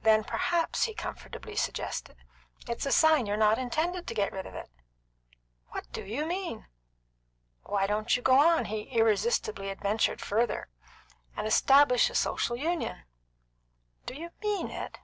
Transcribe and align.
"Then, 0.00 0.24
perhaps," 0.24 0.84
he 0.84 0.94
comfortably 0.94 1.54
suggested, 1.54 2.16
"it's 2.66 2.86
a 2.86 2.90
sign 2.90 3.26
you're 3.26 3.36
not 3.36 3.58
intended 3.58 4.06
to 4.06 4.14
get 4.14 4.32
rid 4.32 4.46
of 4.46 4.54
it." 4.54 4.70
"What 5.72 5.84
do 5.92 6.02
you 6.02 6.24
mean?" 6.24 6.64
"Why 7.64 7.86
don't 7.86 8.16
you 8.16 8.22
go 8.22 8.38
on," 8.40 8.64
he 8.64 8.90
irresponsibly 8.96 9.68
adventured 9.70 10.22
further, 10.22 10.70
"and 11.36 11.46
establish 11.46 12.08
a 12.08 12.14
Social 12.14 12.56
Union?" 12.56 13.04
"Do 14.06 14.14
you 14.14 14.30
mean 14.40 14.70
it?" 14.70 14.96